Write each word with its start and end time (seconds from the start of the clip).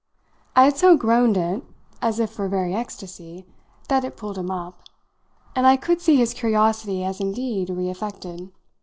I 0.55 0.63
had 0.63 0.77
so 0.77 0.97
groaned 0.97 1.37
it 1.37 1.61
as 2.01 2.19
if 2.19 2.31
for 2.31 2.47
very 2.49 2.73
ecstasy 2.73 3.45
that 3.87 4.03
it 4.03 4.17
pulled 4.17 4.35
him 4.35 4.49
up, 4.49 4.81
and 5.55 5.67
I 5.67 5.77
could 5.77 6.01
see 6.01 6.15
his 6.15 6.33
curiosity 6.33 7.03
as 7.03 7.19
indeed 7.19 7.69
reaffected. 7.69 8.51